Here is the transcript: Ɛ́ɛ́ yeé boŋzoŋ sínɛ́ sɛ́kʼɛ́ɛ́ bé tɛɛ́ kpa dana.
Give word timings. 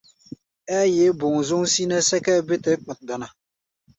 Ɛ́ɛ́ 0.77 0.91
yeé 0.95 1.07
boŋzoŋ 1.19 1.63
sínɛ́ 1.73 2.05
sɛ́kʼɛ́ɛ́ 2.09 2.45
bé 2.47 2.55
tɛɛ́ 2.63 2.79
kpa 2.83 2.93
dana. 3.07 3.27